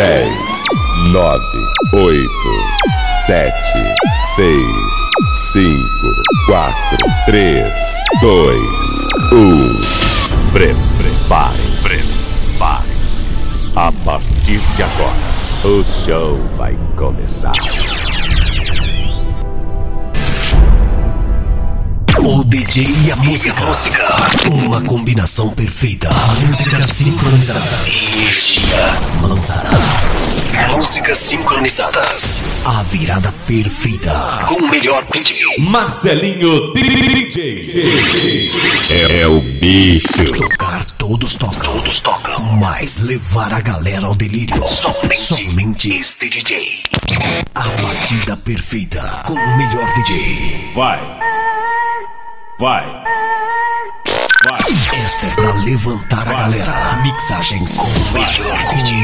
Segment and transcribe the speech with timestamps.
[0.00, 0.30] 10,
[1.12, 1.38] 9,
[1.92, 2.26] 8,
[3.26, 3.52] 7,
[4.34, 4.56] 6,
[5.52, 5.72] 5,
[6.46, 6.74] 4,
[7.26, 7.64] 3,
[8.22, 8.56] 2,
[9.30, 9.80] 1.
[10.54, 13.26] Prepare-se, prepare-se.
[13.76, 15.12] A partir de agora,
[15.64, 17.52] o show vai começar.
[22.32, 23.60] O DJ e a música.
[23.60, 24.06] música.
[24.52, 26.08] Uma combinação perfeita.
[26.40, 27.66] Música sincronizada.
[28.14, 28.76] Energia
[29.20, 29.76] lançada.
[30.54, 32.40] É Músicas sincronizadas.
[32.64, 34.44] A virada perfeita.
[34.46, 35.58] Com o melhor DJ.
[35.58, 38.52] Marcelinho DJ.
[38.92, 40.24] É, é o bicho.
[40.30, 41.72] Tocar todos tocam.
[41.72, 42.44] Todos tocam.
[42.44, 44.64] Mas levar a galera ao delírio.
[44.68, 46.84] Somente, somente este DJ.
[47.56, 49.24] A batida perfeita.
[49.26, 50.70] Com o melhor DJ.
[50.76, 51.39] Vai.
[52.60, 52.84] Vai!
[54.44, 55.02] Vai!
[55.02, 56.34] Esta é pra levantar Vai.
[56.34, 57.00] a galera.
[57.02, 58.96] Mixagens com o melhor DJ.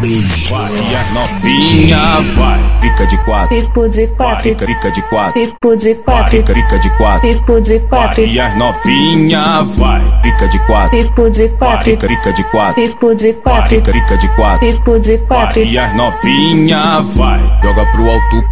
[0.00, 1.98] Melhor Vai, a novinha.
[2.34, 2.78] Vai!
[2.80, 3.48] Pica de quatro.
[3.54, 4.54] Pico de quatro.
[4.54, 5.32] Vai, pica de quatro.
[5.34, 6.42] Pico de quatro.
[6.42, 7.28] Vai, pica de quatro.
[7.28, 8.24] Pico de quatro.
[8.24, 9.62] e a novinha.
[9.62, 10.20] Vai!
[10.22, 10.90] Pica de quatro.
[10.90, 11.96] Pico de quatro.
[11.98, 12.74] Vai, pica de quatro.
[12.82, 13.82] Pico de quatro.
[13.82, 14.66] Vai, pica de quatro.
[14.66, 15.60] Pico de quatro.
[15.62, 17.02] Vai, a novinha.
[17.02, 17.60] Vai!
[17.62, 18.42] Joga pro alto.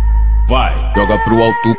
[0.47, 0.93] Vai!
[0.95, 1.77] Joga pro alto.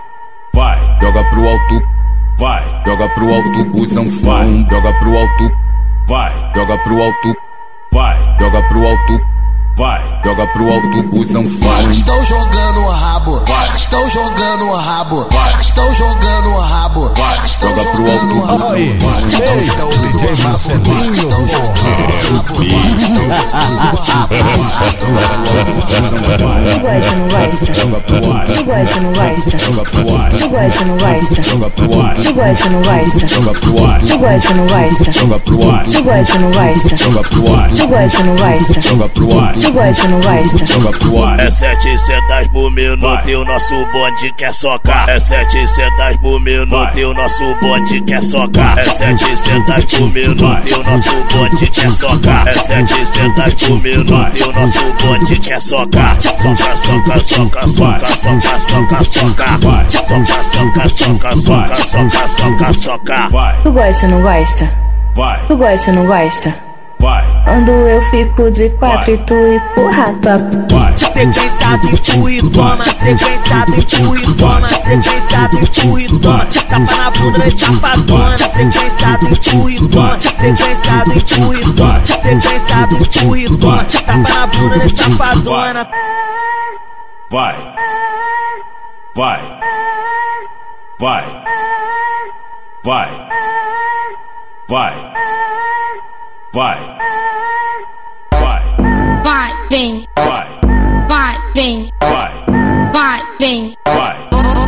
[0.52, 0.98] Vai!
[1.00, 2.01] Joga pro alto
[2.42, 5.58] vai, joga pro alto, busão, vai, joga pro alto,
[6.08, 7.36] vai, joga pro alto,
[7.94, 9.31] vai, joga pro alto.
[9.78, 11.84] Vai, joga pro alto busão, vai.
[11.84, 13.68] Elas estão jogando o rabo, vai.
[13.68, 15.54] Elas estão jogando o rabo, vai.
[15.54, 17.38] Elas estão jogando o rabo, vai.
[17.38, 18.90] Elas estão jogando o rabo, vai.
[19.00, 20.32] vai, estão jogando o rabo, vai.
[22.82, 24.22] Elas estão jogando o rabo,
[39.32, 39.61] vai.
[39.62, 41.42] Tu gosta, não gosta?
[41.42, 45.08] É sete centas por minuto e o nosso bonde quer socar.
[45.10, 48.80] É sete centas por minuto e o nosso bonde quer socar.
[48.80, 52.48] É sete centas por minuto e o nosso bonde quer socar.
[52.48, 56.18] É sete centas por minuto e o nosso bonde quer socar.
[56.22, 59.86] Soca, soca, soca, soca, soca, soca, soca.
[59.92, 63.30] Soca, soca, soca, soca, soca, soca, soca.
[63.64, 64.72] Tu gosta, não gosta?
[65.16, 65.40] Vai.
[65.48, 66.71] Tu gosta, não gosta?
[67.02, 67.26] Vai.
[67.46, 70.38] Quando eu fico de quatro e tu empurra tua
[70.70, 70.94] Vai.
[71.60, 76.46] sabe e tu e toma, sequenciado e tu e toma, sequenciado e tu e toma,
[76.46, 82.06] tapa na bunda e chapadona, sequenciado e tu e toma, sequenciado e tu e toma,
[82.06, 85.90] sequenciado e tu e toma, tapa na bunda e chapadona.
[87.32, 87.56] Vai.
[89.16, 89.42] Vai.
[91.00, 91.26] Vai.
[92.84, 93.10] Vai.
[93.10, 93.28] Vai.
[94.70, 95.12] Vai
[96.54, 96.78] vai,
[98.34, 98.64] vai,
[99.24, 100.48] vai, vem, vai,
[101.08, 102.34] vai, vem, vai,
[102.92, 104.18] vai, vem, vai,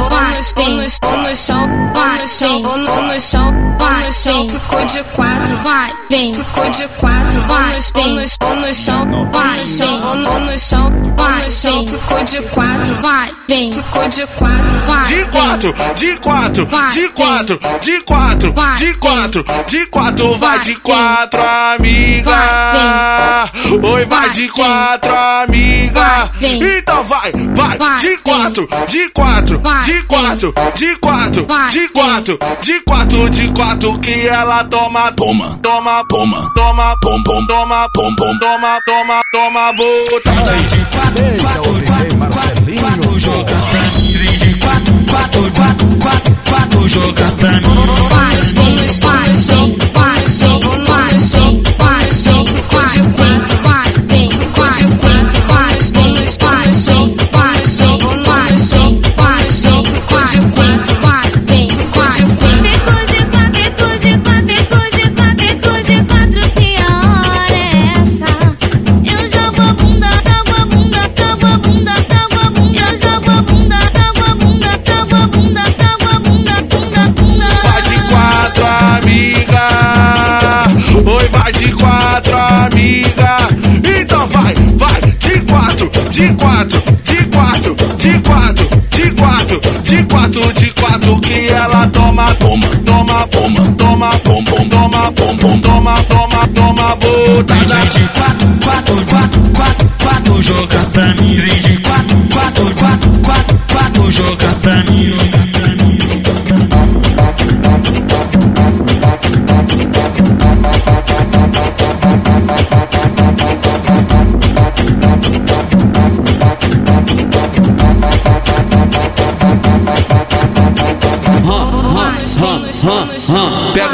[0.09, 0.89] vai, vem, no
[1.35, 6.33] chão, vai, no chão, no chão, vai, no chão, ficou de quatro, vai vem.
[6.33, 11.51] Ficou de quatro, vai, vamos, vamos, no chão, vai, no chão, no chão, vai, no
[11.51, 11.87] chão.
[11.87, 13.71] Ficou de quatro, vai, vem.
[13.71, 19.85] Ficou de quatro, vai, de quatro, de quatro, de quatro, de quatro, de quatro, de
[19.87, 21.41] quatro, vai de quatro,
[21.75, 23.49] amiga.
[23.83, 26.31] Oi, vai de quatro, amiga.
[26.41, 33.29] Então vai, vai, de quatro, de quatro, de quatro, de quatro, de quatro, de quatro,
[33.29, 38.37] de quatro que ela toma, toma, toma toma, toma, toma, pom, pom, toma, pom, pom,
[38.39, 40.31] toma, toma, toma, bota.
[40.31, 44.13] 24, 4, 4, 4, 4, joga pra mim.
[44.13, 47.61] 24, 4, 4, 4, 4, joga pra mim.
[48.09, 49.52] Vai, vai, vai.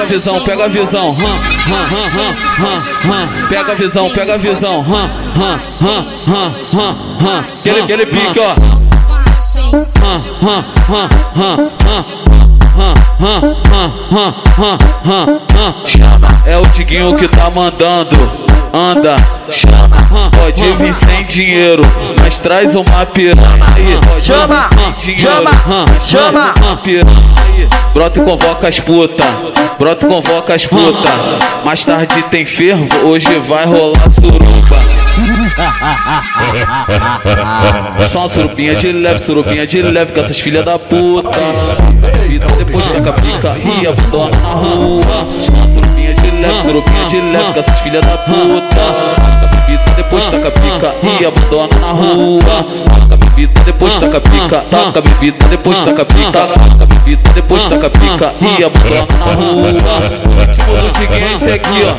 [0.10, 1.08] Visão, pega a visão.
[1.08, 1.38] Hum, hum,
[1.92, 3.48] hum, hum, hum, hum.
[3.48, 4.80] Pega a visão, pega a visão.
[4.80, 7.44] Hum, hum, hum, hum, hum, hum.
[7.54, 8.54] Aquele, aquele pique, ó.
[9.72, 9.86] Hum,
[10.42, 11.70] hum, hum, hum,
[15.06, 15.82] hum, hum.
[15.86, 18.49] Chama, é o Tiguinho que tá mandando.
[18.72, 19.16] Anda,
[19.50, 21.82] chama, pode vir sem dinheiro,
[22.22, 24.00] mas traz uma piranha aí.
[24.22, 24.70] Chama,
[25.18, 25.52] chama,
[26.00, 26.54] chama.
[27.94, 29.24] Brota e convoca as puta,
[29.80, 31.10] brota e convoca as puta.
[31.66, 34.78] Mais tarde tem fervo, hoje vai rolar suruba.
[38.08, 41.30] Só uma surubinha de leve, surubinha de leve com essas filhas da puta.
[42.28, 45.02] Vida depois taca pica e abandona na rua.
[45.42, 45.89] Só uma surubinha
[46.40, 48.80] leve, surubinha de leve com essas filhas da puta.
[49.16, 52.66] Taca bebida depois taca pica e abandona na rua.
[52.86, 58.34] Taca bebida depois taca pica, taca bebida depois taca pica, taca bebida depois taca pica
[58.42, 59.70] e abandona na rua.
[60.28, 61.96] O ritmo do Tiguinho é esse aqui, ó.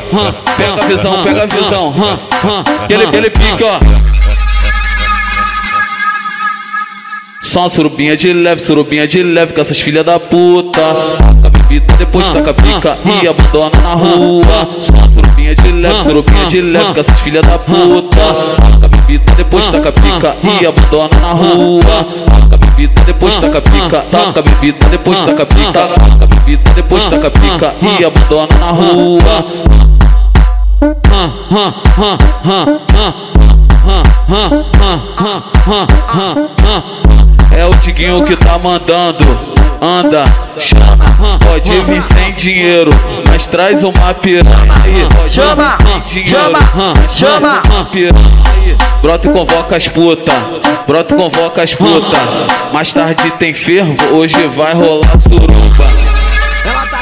[0.57, 1.93] Pega a visão, pega a visão.
[2.89, 3.79] Ele, ele pica, ó.
[7.41, 10.79] Só uma surubinha de leve, surubinha de leve com essas filhas da puta.
[11.41, 14.67] Taca bebida, depois taca pica e abandona na rua.
[14.79, 18.19] Só surubinha de leve, surubinha de leve com essas filhas da puta.
[18.71, 22.05] Taca bebida, depois taca pica e abandona na rua.
[22.25, 27.75] Taca bebida, depois taca pica, taca bebida, depois taca pica, taca bebida, depois taca pica
[27.81, 29.45] e abandona na rua.
[37.57, 39.23] É o Tiguinho que tá mandando.
[39.83, 40.23] Anda,
[40.59, 42.91] chama, pode vir sem dinheiro,
[43.27, 45.07] mas traz uma piranha aí.
[45.27, 45.75] Chama,
[46.23, 46.59] chama,
[47.09, 48.77] chama, uma piranha aí.
[49.01, 50.31] Brota e convoca as puta,
[50.85, 52.17] brota e convoca as puta.
[52.71, 56.10] Mais tarde tem fervo, hoje vai rolar suruba.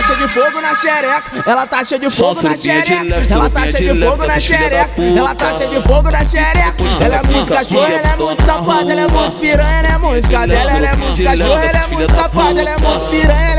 [0.09, 3.61] Ela cheia de fogo na xereca, ela tá cheia de fogo na xereca, ela tá
[3.67, 6.75] cheia de fogo na xereca, ela tá cheia de fogo na xereca.
[7.06, 10.29] Ela é muito cachorra, ela é muito safada, ela é muito piranha, ela é muito
[10.29, 13.58] cadela, ela é muito cachorra, ela é muito safada, ela é muito piranha,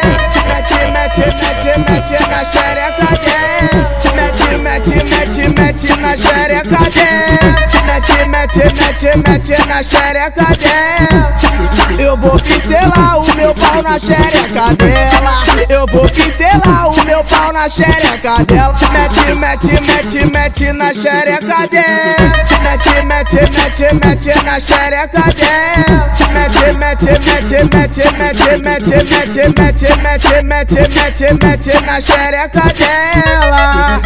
[0.47, 3.81] Mete, mete, mete, mete na xereca dela.
[4.15, 7.51] Mete, mete, mete, mete na xereca dela.
[7.85, 11.21] Mete, mete, mete, mete na xereca dela.
[11.99, 15.35] Eu vou pincelar o meu pau na xereca dela.
[15.69, 16.40] Eu vou pincelar
[17.61, 18.73] na xereca dela.
[18.91, 22.31] Mete, mete, mete, mete na xereca dela.
[22.63, 26.09] Mete, mete, mete, mete na xereca dela.
[26.33, 34.01] Mete, mete, mete, mete, mete, mete, mete, mete, mete, mete, mete, mete na xereca dela.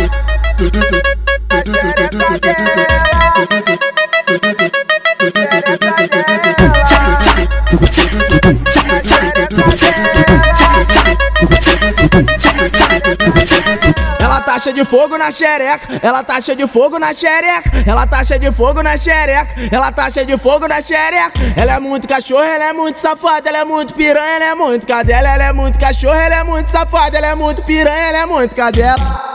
[13.26, 13.45] Ela
[14.56, 18.24] tá cheia de fogo na xereca, ela tá cheia de fogo na xereca, ela tá
[18.24, 21.34] cheia de fogo na xereca, ela tá cheia de fogo na xereca.
[21.58, 24.88] Ela é muito cachorra, ela é muito safada, ela é muito piranha, ela é muito
[24.88, 28.26] cadela, ela é muito cachorra, ela é muito safada, ela é muito piranha, ela é
[28.26, 29.35] muito cadela.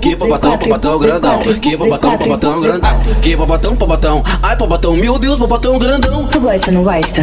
[0.00, 5.38] Que bobatão, bobatão grandão, que bobatão, bobatão grandão, que bobatão, bobatão, ai bobatão, meu Deus,
[5.44, 6.26] bobatão grandão.
[6.26, 7.20] Tu gosta, não gosta?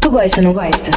[0.00, 0.90] Tu gosta, não gosta?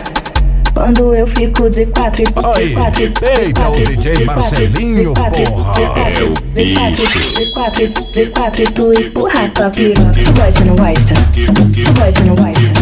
[0.73, 5.31] Quando eu fico de quatro e quatro de quatro Eita, o DJ Marcelinho, porra.
[5.37, 7.39] É o bicho.
[7.39, 10.13] De quatro de quatro e tu empurra tua piroca.
[10.23, 11.13] Tu gosta, não gosta?
[11.35, 12.76] Tu gosta, não gosta?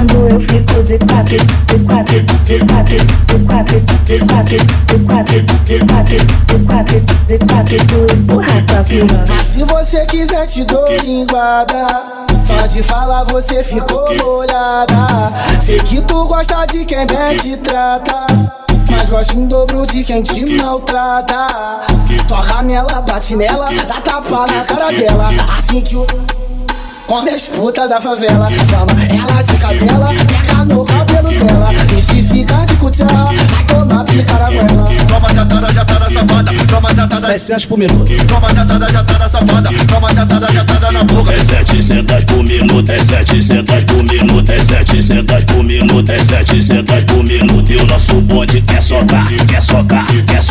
[0.00, 5.36] Quando eu fico de quatro de quatro de quatro de quatro de quatro de quatro
[5.66, 6.16] de quatro
[6.46, 11.86] de quatro de quatro e tu empurra tua se você quiser te dou linguada
[12.42, 18.26] Só de falar você ficou molhada Sei que tu gosta de quem bem te trata
[18.90, 21.46] Mas gosta em dobro de quem te maltrata
[22.26, 25.28] Toca nela, bate nela, dá tapa na cara dela
[25.58, 26.06] Assim que o...
[27.10, 31.70] Quando as putas da favela chama ela de cadela, pega no cabelo dela.
[31.98, 34.88] E se ficar de cutela, vai tomar picara goela.
[35.08, 36.52] Toma jatada, jatada safada.
[36.68, 37.26] Toma jatada.
[37.26, 38.26] 700 por minuto.
[38.28, 39.70] Toma jatada, jatada safada.
[39.88, 41.32] Toma jatada, jatada na boca.
[41.32, 47.24] É 700 por minuto, é 700 por minuto, é 700 por minuto, é 700 por
[47.24, 47.72] minuto.
[47.72, 50.06] E o nosso bonde quer socar, quer socar,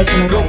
[0.00, 0.39] es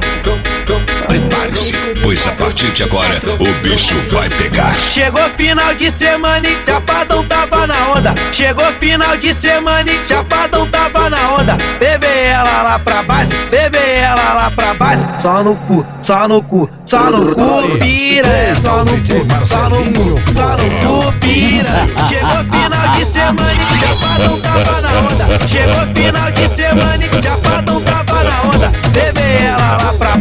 [2.12, 4.74] pois a partir de agora o bicho vai pegar.
[4.90, 8.14] Chegou final de semana e Chapadão tava na onda.
[8.30, 11.56] Chegou final de semana e Chapadão tava na onda.
[11.78, 15.06] Bebê ela lá pra base, bebê ela lá pra base.
[15.18, 18.54] Só no cu, só no cu, só no cu, pira.
[18.60, 21.86] Só no cu, só no cu, só no cu, pira.
[22.06, 25.48] Chegou final de semana e Chapadão tava na onda.
[25.48, 28.72] Chegou final de semana e Chapadão tava na onda.
[28.90, 30.11] Bebê ela lá pra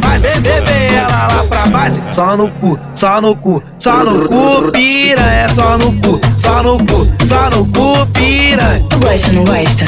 [1.02, 2.02] ela lá pra base.
[2.12, 5.22] Só no cu, só no cu, só no cu, pira.
[5.22, 8.82] É só no cu, só no cu, só no cu, pira.
[8.90, 9.86] Tu gosta, não gosta?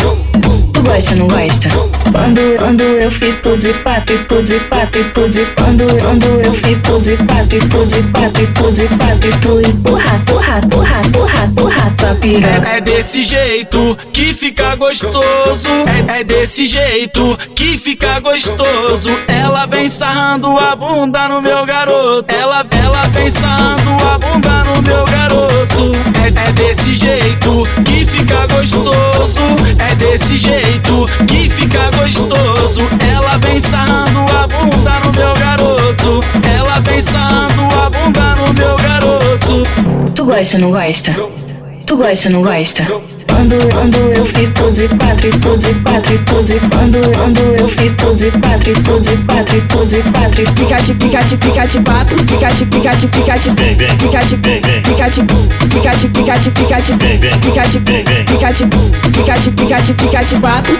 [0.84, 1.70] Gosta, não gosta?
[2.12, 7.00] Quando, quando eu fico de quatro, fico de quatro, fico de quando, quando eu fico
[7.00, 11.94] de quatro, fico de quatro, fico de quatro, e tu empurra, empurra, empurra, empurra, empurra
[11.98, 12.70] tua piroca.
[12.70, 15.70] É, é desse jeito que fica gostoso.
[16.08, 19.10] É, é desse jeito que fica gostoso.
[19.28, 22.34] Ela vem sarrando a bunda no meu garoto.
[22.34, 25.92] Ela, ela vem sarrando a bunda no meu garoto.
[26.24, 29.42] É, é desse jeito que fica gostoso.
[29.80, 30.73] É desse jeito
[31.28, 32.82] que fica gostoso.
[33.12, 36.20] Ela vem sarrando a bunda no meu garoto.
[36.48, 39.64] Ela vem sarrando a bunda no meu garoto.
[40.16, 41.14] Tu gosta, não gosta?
[41.94, 42.86] Tu gosta, não gosta?
[42.86, 48.16] Quando, quando eu fico de quatro, fico de quatro, fico de quando, quando eu fico
[48.16, 52.24] de quatro, fico de quatro, fico de quatro, Pica de pica de pica de quatro,
[52.24, 55.24] pica de pica de pica de pica de pica de
[55.70, 57.80] pica de pica de pica de pica de
[58.26, 58.66] pica de
[59.12, 60.80] pica de pica de pica de quatro.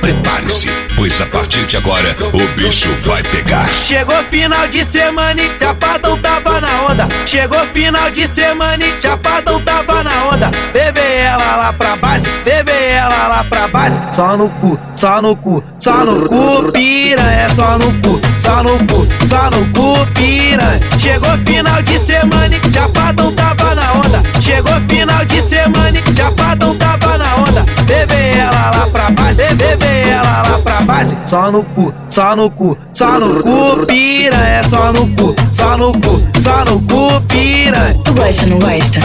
[0.00, 0.66] Prepare-se,
[1.00, 3.66] pois a partir de agora o bicho vai pegar.
[3.82, 7.08] Chegou final de semana e Chapadão tava na onda.
[7.24, 10.50] Chegou final de semana e Chapadão tava na onda.
[10.74, 13.98] Bebê ela lá pra base, bebê ela lá pra base.
[14.12, 17.22] Só no cu, só no cu, só no cu, pira.
[17.22, 20.78] É só no cu, só no cu, só no cu, pira.
[20.98, 24.22] Chegou final de semana e Chapadão tava na onda.
[24.38, 27.64] Chegou final de semana e Chapadão tava na onda.
[27.86, 30.89] Bebê ela lá pra base, bebê ela lá pra base.
[31.24, 34.36] Só no cu, só no cu, só no cu, pira.
[34.36, 37.94] É só no cu, só no cu, só no cu, pira.
[38.04, 38.98] Tu gosta, não gosta?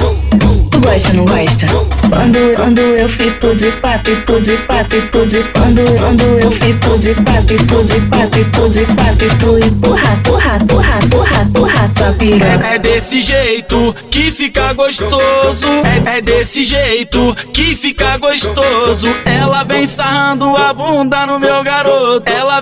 [0.85, 1.65] Gosta, não gosta?
[2.09, 6.97] Quando, quando eu fico de quatro, fico de quatro, fico de quando, quando eu fico
[6.99, 11.91] de quatro, fico de quatro, fico de quatro, e tu empurra, empurra, empurra, empurra, empurra
[11.95, 12.67] tua piroca.
[12.67, 15.67] É, é desse jeito que fica gostoso.
[16.05, 19.07] É, é desse jeito que fica gostoso.
[19.25, 22.31] Ela vem sarrando a bunda no meu garoto.
[22.31, 22.61] Ela,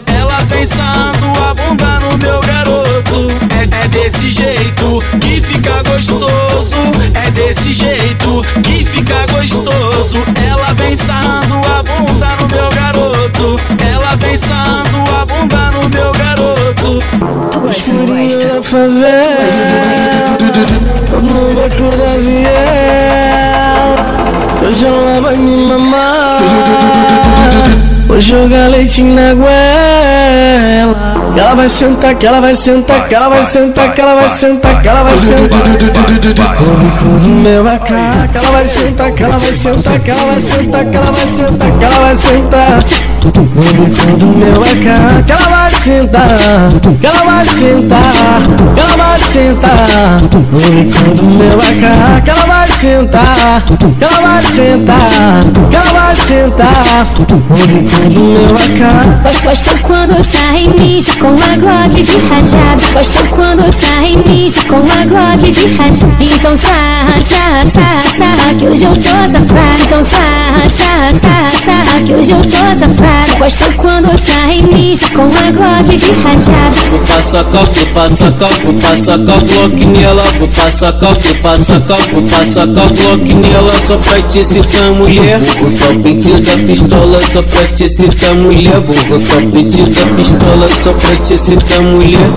[0.49, 3.27] vem sarrando a bunda no meu garoto.
[3.59, 6.77] É, é desse jeito que fica gostoso.
[7.13, 10.23] É desse jeito que fica gostoso.
[10.45, 13.59] Ela vem sarrando a bunda no meu garoto.
[13.83, 16.99] Ela vem sarrando a bunda no meu garoto.
[17.51, 18.45] Tu gosta, não gosta?
[18.45, 19.13] Na favela,
[21.21, 23.95] no beco da viela,
[24.67, 26.39] hoje ela vai me mamar.
[28.07, 31.13] Vou jogar leitinho na goela.
[31.33, 34.29] Que ela vai sentar, que ela vai sentar, que ela vai sentar, que ela vai
[34.29, 35.49] sentar, que ela vai sentar.
[35.49, 37.87] O bico do meu AK,
[38.31, 41.27] que ela vai sentar, que ela vai sentar, que ela vai sentar, que ela vai
[41.27, 42.83] sentar, que ela vai sentar.
[43.23, 43.29] O
[43.73, 46.27] bico do meu AK, que ela vai sentar,
[46.99, 48.41] que ela vai sentar,
[48.75, 50.19] que ela vai sentar.
[50.33, 53.63] O bico do meu AK, que ela vai sentar,
[53.97, 57.07] que ela vai sentar, que ela vai sentar.
[58.01, 59.43] Do meu AK.
[59.43, 62.81] Gosto quando sai em mim com a Glock de rajada.
[62.93, 66.13] Gosto quando sai em mim com a Glock de rajada.
[66.19, 69.83] Então sarra, sarra, sarra, sarra, que hoje eu tô safada.
[69.83, 73.37] Então sarra, sarra, sarra, sarra, que hoje eu tô safada.
[73.37, 76.75] Gosto quando sai em mim com a Glock de rajada.
[76.89, 80.23] Vou passar copo, passa copo, passa copo, Glock nela.
[80.39, 83.73] Vou passar copo, passa copo, passa copo, Glock nela.
[83.85, 85.39] Só pra te excitar mulher.
[85.59, 88.79] Vou só pedir da pistola, só pra te excitar mulher.
[88.79, 92.29] Vou só pedir da pistola, só pra te excitar mulher.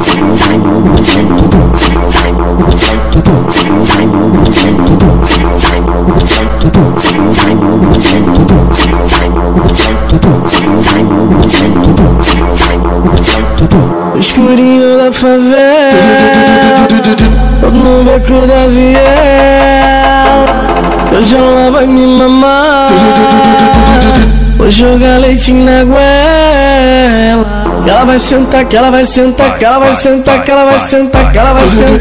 [24.67, 29.79] Vou jogar leitinho na goela Que ela vai sentar, que ela vai sentar, que ela
[29.79, 31.93] vai sentar, que ela vai sentar, que ela vai sentar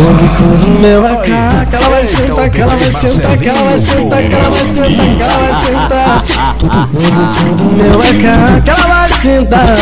[0.00, 1.22] O bico do meu AK
[1.70, 4.64] Que ela vai sentar, que ela vai sentar, que ela vai sentar, que ela vai
[4.74, 6.22] sentar, que ela vai sentar
[6.58, 9.76] O bico do meu AK Que ela vai sentar,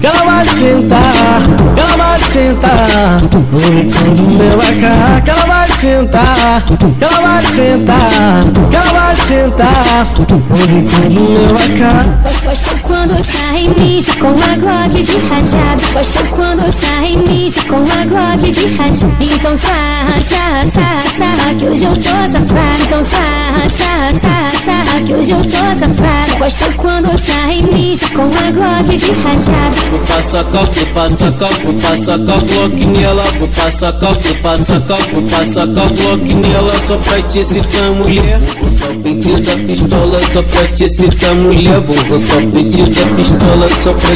[0.00, 1.40] que ela vai sentar,
[1.74, 6.62] que ela vai sentar O bico do meu AK Que ela vai sentar,
[6.98, 10.26] que ela vai sentar, que ela vai sentar O
[10.66, 15.82] bico do meu AK Gosto quando sai em mim com a Glock de rajada.
[15.92, 19.14] Gosto quando sai em com a Glock de rajada.
[19.20, 22.82] Então sarra, sarra, sarra, sarra, que hoje eu tô safada.
[22.82, 26.38] Então sarra, sarra, sarra, sarra, que hoje eu tô safada.
[26.38, 29.76] Gosto quando sai em com a Glock de rajada.
[29.90, 33.22] Vou passar copo, passa copo, passa Glock nela.
[33.38, 36.80] Vou passar copo, passa copo, passa Glock nela.
[36.80, 38.40] Só pra te excitar mulher.
[38.40, 41.80] Vou só pedir da pistola, só pra te excitar mulher.
[41.80, 44.15] Vou só pedir da pistola, só pra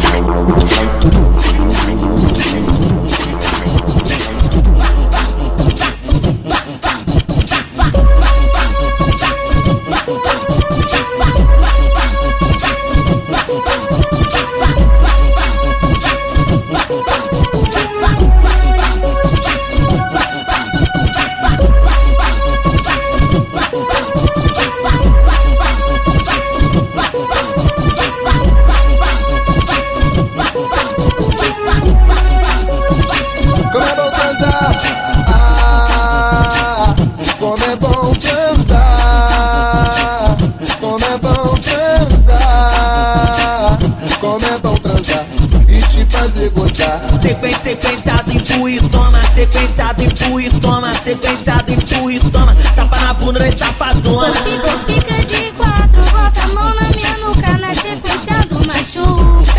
[49.91, 50.91] Sequenciado, empurra e toma.
[50.91, 52.55] Sequenciado, empurra e toma.
[52.75, 54.31] Tapa na bunda desse safadona.
[54.31, 59.51] Fica, fica de quatro, bota a mão na minha nuca, na sequência do machuca.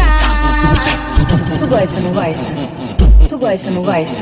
[1.59, 2.47] Tu gosta, não gosta?
[3.29, 4.19] Tu gosta, não gosta?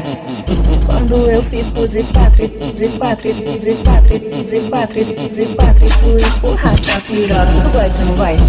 [0.87, 6.75] Quando eu fico de quatro, de quatro, de quatro, de quatro, de quatro, tu empurra
[6.75, 7.47] tua piroca.
[7.63, 8.47] Tu gosta, não gosta?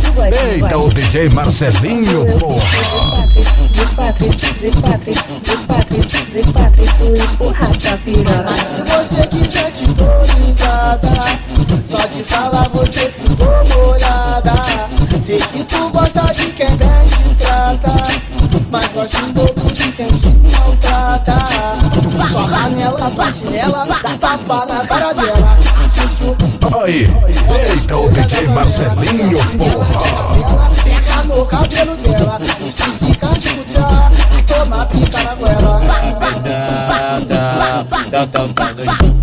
[0.00, 0.88] Tu gosta, eita, o?
[0.88, 2.60] DJ Marcelinho, porra.
[3.82, 8.54] De quatro, de quatro, de quatro, de quatro, tu empurra tua piroca.
[8.54, 10.22] Se você quiser te dou
[11.84, 14.52] Só de falar você ficou molhada
[15.20, 17.94] Sei que tu gosta de quem bem te trata
[18.70, 21.38] Mas gosta em dobro de quem te maltrata
[22.30, 26.36] Joga nela, bate nela, dá tapa na cara dela Assim que o
[26.82, 27.06] Aí,
[27.70, 30.70] eita, o DJ Marcelinho, porra.
[30.84, 33.71] pega no cabelo dela E se fica de
[38.12, 39.21] Thank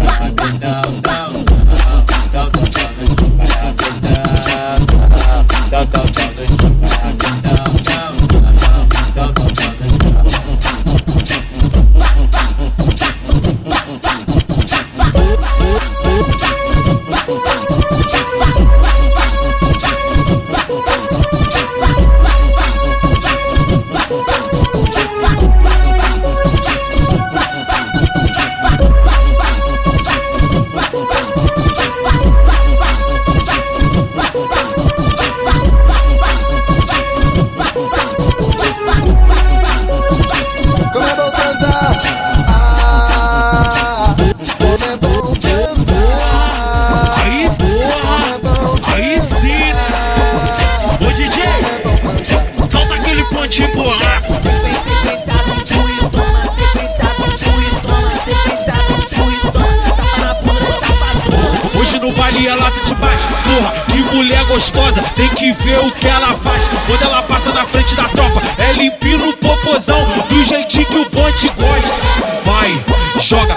[64.19, 66.62] mulher gostosa, tem que ver o que ela faz.
[66.86, 71.10] Quando ela passa na frente da tropa, é limpinho no popozão, do jeitinho que o
[71.10, 71.95] bonde gosta.
[72.43, 72.84] Vai,
[73.17, 73.55] joga,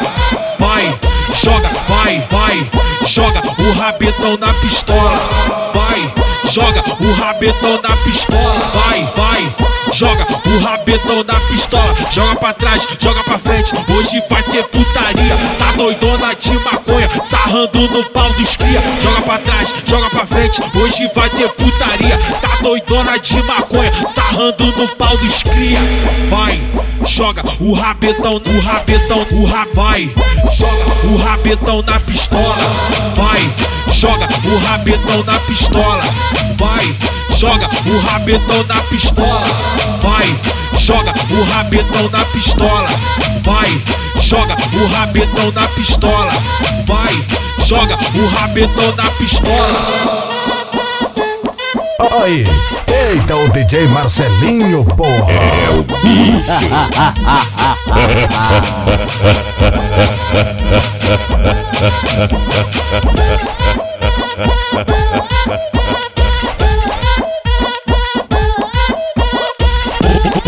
[0.61, 0.96] vai,
[1.42, 2.70] joga, vai, vai,
[3.05, 5.18] joga o rabetão na pistola.
[5.75, 6.14] Vai,
[6.48, 8.70] joga o rabetão na pistola.
[8.72, 9.71] Vai, vai,
[10.03, 11.95] joga o rabetão na pistola.
[12.11, 13.73] Joga pra trás, joga pra frente.
[13.88, 15.37] Hoje vai ter putaria.
[15.59, 18.83] Tá doidona de maconha, sarrando no pau dos cria.
[19.01, 20.61] Joga pra trás, joga pra frente.
[20.75, 22.19] Hoje vai ter putaria.
[22.41, 25.79] Tá doidona de maconha, sarrando no pau dos cria.
[26.29, 26.61] Vai,
[27.07, 30.11] joga o rabetão, o rabetão, o rabai.
[30.59, 32.57] Joga o rabetão na pistola.
[33.15, 33.53] Vai,
[33.93, 36.03] joga o rabetão na pistola.
[36.57, 36.97] Vai,
[37.37, 39.71] joga o rabetão na pistola.
[40.03, 40.27] Vai,
[40.79, 42.88] joga o rabetão na pistola.
[43.43, 43.81] Vai,
[44.21, 46.33] joga o rabetão na pistola.
[46.85, 47.25] Vai,
[47.65, 50.29] joga o rabetão na pistola.
[52.21, 52.45] Aí,
[52.88, 55.31] eita o DJ Marcelinho, porra.
[55.31, 55.85] É o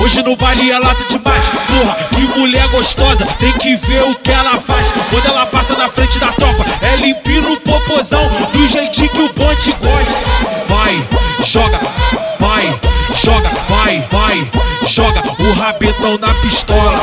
[0.05, 1.49] Hoje no baile ela tá demais.
[1.49, 4.87] Porra, que mulher gostosa, tem que ver o que ela faz.
[5.09, 9.33] Quando ela passa na frente da tropa, é limpinho no popozão, do jeitinho que o
[9.33, 10.19] bonde gosta.
[10.69, 11.03] Vai,
[11.43, 11.81] joga,
[12.39, 12.79] vai,
[13.15, 14.51] joga, vai, vai,
[14.87, 17.01] joga o rabetão na pistola.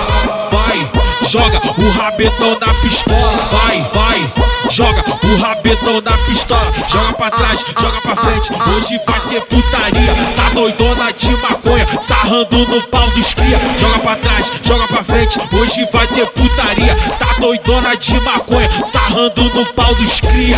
[0.52, 0.88] Vai,
[1.28, 3.50] joga o rabetão na pistola.
[3.52, 4.34] Vai, vai,
[4.70, 6.72] joga o rabetão na pistola.
[6.88, 8.52] Joga pra trás, joga pra frente.
[8.54, 10.14] Hoje vai ter putaria.
[10.36, 11.61] Tá doidona de maconha,
[12.02, 13.60] sarrando no pau dos cria.
[13.78, 15.40] Joga pra trás, joga pra frente.
[15.54, 16.96] Hoje vai ter putaria.
[17.20, 20.58] Tá doidona de maconha, sarrando no pau dos cria.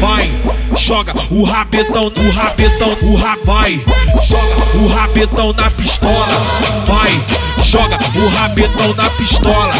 [0.00, 0.30] Vai,
[0.76, 3.84] joga o rabetão, o rabetão, o rabai.
[4.26, 6.28] Joga o rabetão na pistola.
[6.86, 7.24] Vai,
[7.62, 9.74] joga o rabetão na pistola.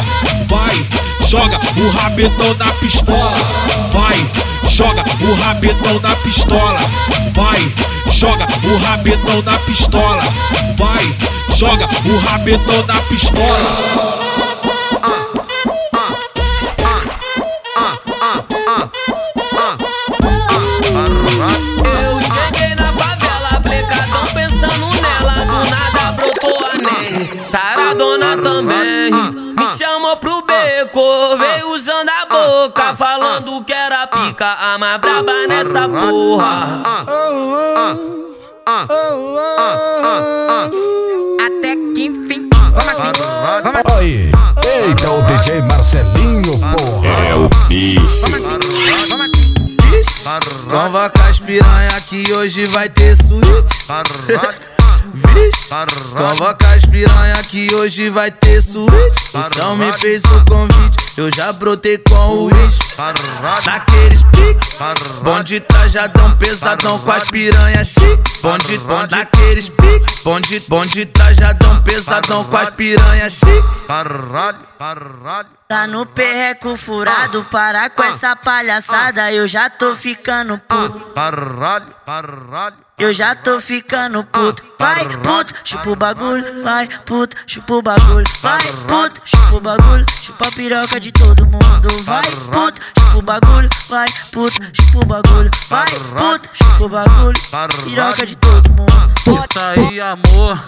[0.48, 0.86] Vai,
[1.26, 3.34] joga o rabetão na pistola.
[3.92, 4.30] Vai,
[4.68, 6.80] joga o rabetão na pistola.
[7.32, 7.72] Vai,
[8.10, 10.22] joga o rabetão na pistola.
[10.76, 11.14] Vai,
[11.56, 14.13] joga o rabetão na pistola.
[34.34, 36.82] Pica, a mais braba nessa porra.
[41.38, 42.50] Até que enfim.
[43.96, 44.32] Aí,
[44.64, 47.08] eita o DJ Marcelinho, porra.
[47.28, 48.24] É o bicho.
[50.68, 53.86] Convoca as piranha que hoje vai ter suíte.
[55.14, 55.68] Vixe,
[56.16, 59.20] convoca as piranha que hoje vai ter suíte.
[59.34, 62.78] O São me fez o convite, eu já brotei com o Wish.
[63.64, 68.42] Daqueles pique, bonde trajadão pesadão com as piranha chique.
[68.42, 73.86] Bonde, bonde, daqueles pique, bonde, bonde trajadão pesadão com as piranha chique.
[73.86, 75.48] Caralho, caralho.
[75.68, 81.00] Tá no perreco furado, para com essa palhaçada, eu já tô ficando puto.
[81.14, 82.84] Caralho, caralho.
[82.96, 84.62] Eu já tô ficando puto.
[84.78, 86.62] Vai, puto, chupa o bagulho.
[86.62, 88.26] Vai, puto, chupa o bagulho.
[88.40, 90.06] Vai, puto, chupa o bagulho.
[90.22, 91.64] Chupa a piroca de todo mundo.
[92.04, 93.68] Vai, puto, chupa o bagulho.
[93.88, 95.50] Vai, puto, chupa o bagulho.
[95.68, 97.40] Vai, puto, chupa o bagulho.
[97.84, 99.14] Piroca de todo mundo.
[99.26, 100.62] Isso aí, amor,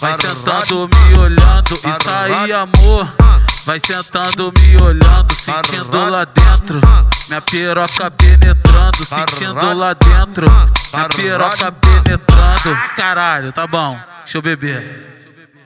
[0.00, 1.74] vai sentando me olhando.
[1.74, 3.14] Isso aí, amor,
[3.64, 6.80] vai sentando me olhando, sentindo lá dentro.
[7.28, 10.46] Minha piroca penetrando, sentindo lá dentro.
[10.92, 12.76] Minha piroca penetrando.
[12.96, 15.19] Caralho, tá bom, deixa eu beber.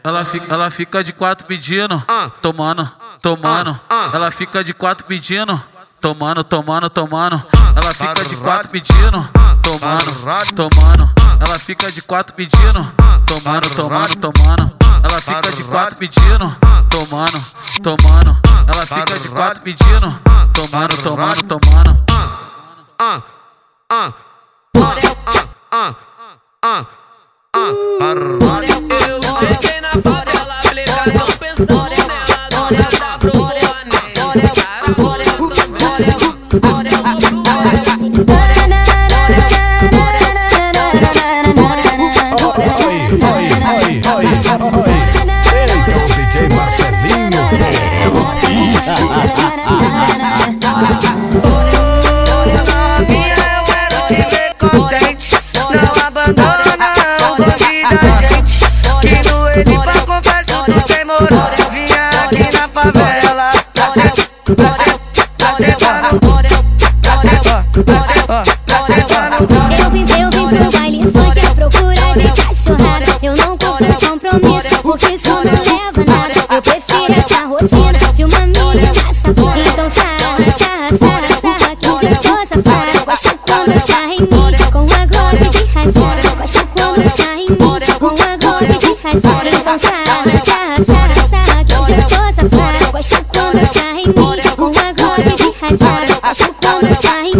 [0.04, 2.04] Ela fica, ela fica de quatro pedindo,
[2.42, 2.90] tomando,
[3.22, 3.80] tomando.
[4.12, 5.58] Ela fica de quatro pedindo,
[5.98, 7.42] tomando, tomando, tomando.
[7.74, 9.30] Ela fica de quatro pedindo,
[9.62, 10.12] tomando,
[10.54, 11.10] tomando.
[11.40, 14.76] Ela fica de quatro pedindo, tomando, tomando, tomando.
[15.02, 16.56] Ela fica de quatro pedindo,
[16.90, 17.42] tomando,
[17.82, 18.38] tomando.
[18.66, 20.20] Ela fica de quatro pedindo,
[20.52, 22.04] tomando, tomando, tomando.
[28.04, 28.73] Eu cheguei na
[30.02, 32.48] favela, plecadão pensando nela.
[32.50, 35.24] Do nada brotou a Ney, taradona
[45.54, 48.44] Eita o DJ Marcelinho, é o bicho.
[48.44, 49.33] Novinha,
[69.78, 73.18] Eu vim, eu vim pro baile funk à procura de cachorrada.
[73.22, 76.46] Eu não curto compromisso, porque isso não leva nada.
[76.54, 79.60] Eu prefiro essa rotina de uma menina safada.
[79.60, 80.18] Então sarra,
[80.58, 83.04] sarra, sarra, sarra, que eu tô safada.
[83.06, 84.52] Gosto quando sarra em mim,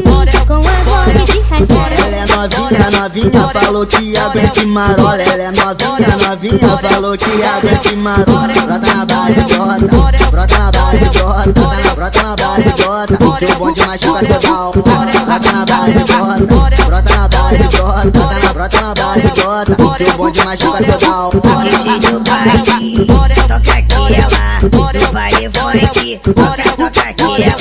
[0.02, 1.44] com a glock de.
[1.54, 5.22] Ela é novinha, novinha, falou que aguenta marola.
[5.22, 8.48] Ela é novinha, novinha, falou que aguenta marola.
[8.48, 13.14] Brota na base, brota, brota na base, brota, brota na, base, brota.
[13.24, 14.82] O bonde machuca toda hora.
[14.82, 19.76] Brota na base, brota, brota na base, brota, brota na, base, brota.
[20.12, 21.68] O bonde machuca toda hora.
[21.70, 27.56] DJ do baile, toca aqui ela, do baile funk, toca, toca aqui ela.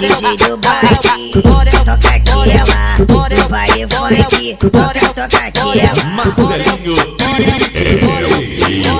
[0.00, 1.42] DJ do baile,
[1.84, 6.04] toca aqui ela, do baile funk, toca, toca aqui ela.
[6.14, 6.94] Marcelinho
[8.44, 8.94] Novinha,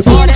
[0.00, 0.29] essa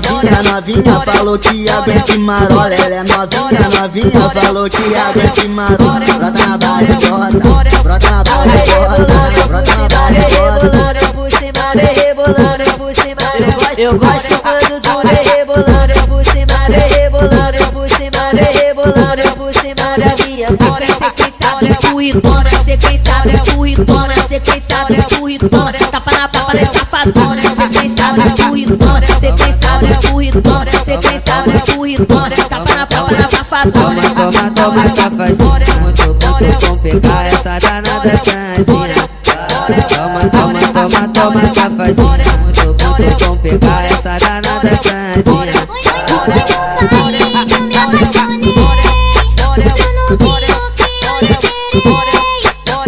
[0.00, 2.74] novinha, novinha, falou que aguenta marola.
[2.74, 6.00] Ela é novinha, novinha, falou que aguenta marola.
[6.00, 8.48] Brota na base, brota, brota na base,
[9.08, 10.78] brota, brota na base, brota.
[10.78, 13.22] rebolando por cima, vem rebolando por cima.
[13.76, 19.36] Eu gosto, eu quando tu vem rebolando por cima, vem rebolando por cima, vem rebolando
[19.36, 26.12] por cima da minha Toma sequência do curritona, sequência do curritona, sequência do curritona, tapa
[26.12, 29.06] na papa de safadona, sequência do curritona,
[29.78, 34.02] sequência do curritona, sequência do curritona, tapa na papa da safadona.
[34.02, 35.48] Toma, toma, safadinha
[35.80, 39.08] Muito, muito bom pegar essa danada chanzinha
[39.88, 46.56] Toma, toma, toma, toma, safadinha Muito, bom pegar essa danada chanzinha Tu não viu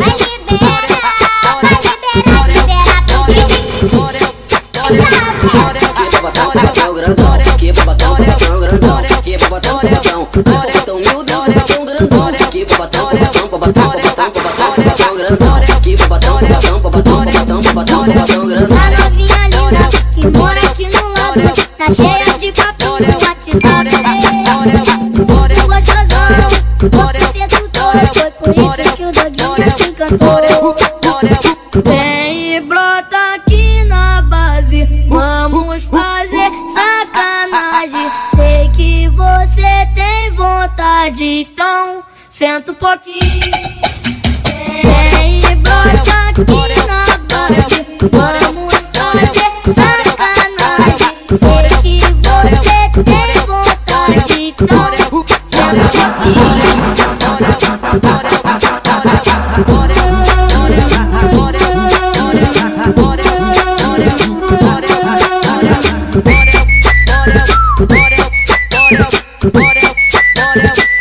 [0.08, 0.29] que eu
[18.10, 21.40] A novinha linda que mora aqui no lado
[21.78, 24.00] Tá cheia de papo WhatsApp
[25.00, 26.48] Muito gostosão,
[26.82, 27.92] muito sedutor
[28.42, 30.59] Foi por isso que o doguinho se encantou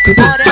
[0.10, 0.49] Então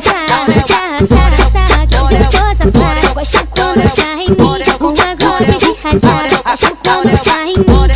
[0.00, 2.96] sarra, sarra, que eu tô safada.
[3.94, 6.42] Sai em com a glock de rajada.
[6.44, 7.86] Gosto quando sai em com a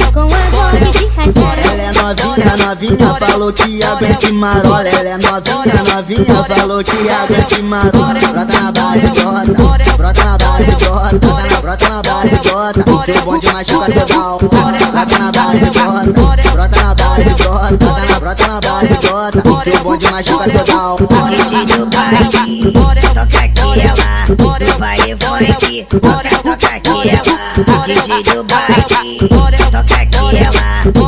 [0.51, 1.61] glock de rajada.
[1.61, 4.89] Ela é novinha, novinha, falou que aguente marola.
[4.89, 8.15] Ela é novinha, novinha, falou que aguente marola.
[8.15, 12.81] Brota na base, brota, brota na base, brota, brota na base, brota.
[12.91, 14.49] O bonde machuca toda hora.
[14.49, 20.11] Brota na base, brota, brota na base, brota, brota na base, bota Porque o bonde
[20.11, 22.73] machuca total Bonde do baile,
[23.15, 24.27] toca aqui ela.
[24.27, 27.23] Do baile funk, toca, toca aqui ela.
[27.67, 29.29] Bonde do baile,
[29.71, 30.63] toca aqui ela.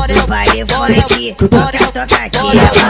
[0.08, 2.82] Do baile funk, toca, toca aqui ela.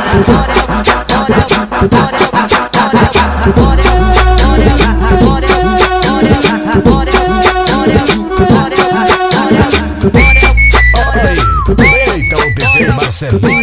[11.78, 13.61] Eita, Dubai, DJ Marcelinho.